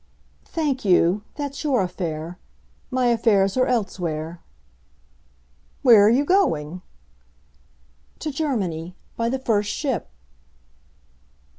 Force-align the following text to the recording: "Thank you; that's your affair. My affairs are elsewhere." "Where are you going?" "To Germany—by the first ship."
"Thank 0.45 0.83
you; 0.83 1.21
that's 1.35 1.63
your 1.63 1.83
affair. 1.83 2.39
My 2.89 3.05
affairs 3.09 3.55
are 3.55 3.67
elsewhere." 3.67 4.41
"Where 5.83 6.03
are 6.03 6.09
you 6.09 6.25
going?" 6.25 6.81
"To 8.17 8.31
Germany—by 8.31 9.29
the 9.29 9.37
first 9.37 9.69
ship." 9.69 10.09